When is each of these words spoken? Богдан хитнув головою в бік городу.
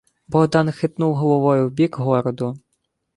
Богдан 0.27 0.71
хитнув 0.71 1.15
головою 1.15 1.67
в 1.69 1.71
бік 1.71 1.95
городу. 1.97 2.59